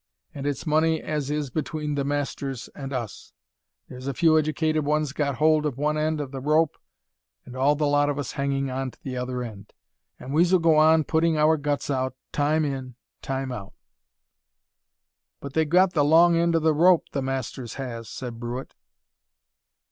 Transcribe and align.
An' 0.33 0.47
it's 0.47 0.65
money 0.65 0.99
as 0.99 1.29
is 1.29 1.51
between 1.51 1.93
the 1.93 2.03
masters 2.03 2.69
and 2.73 2.91
us. 2.91 3.33
There's 3.87 4.07
a 4.07 4.15
few 4.15 4.35
educated 4.35 4.83
ones 4.83 5.13
got 5.13 5.35
hold 5.35 5.63
of 5.63 5.77
one 5.77 5.95
end 5.95 6.19
of 6.19 6.31
the 6.31 6.39
rope, 6.39 6.75
and 7.45 7.55
all 7.55 7.75
the 7.75 7.85
lot 7.85 8.09
of 8.09 8.17
us 8.17 8.31
hanging 8.31 8.71
on 8.71 8.89
to 8.89 8.99
th' 9.01 9.13
other 9.15 9.43
end, 9.43 9.73
an' 10.19 10.31
we 10.31 10.43
s'll 10.43 10.57
go 10.57 10.75
on 10.77 11.03
pulling 11.03 11.37
our 11.37 11.55
guts 11.55 11.91
out, 11.91 12.15
time 12.31 12.65
in, 12.65 12.95
time 13.21 13.51
out" 13.51 13.75
"But 15.39 15.53
they've 15.53 15.69
got 15.69 15.91
th' 15.93 15.97
long 16.03 16.35
end 16.35 16.55
o' 16.55 16.59
th' 16.59 16.75
rope, 16.75 17.05
th' 17.09 17.21
masters 17.21 17.75
has," 17.75 18.09
said 18.09 18.39
Brewitt. 18.39 18.73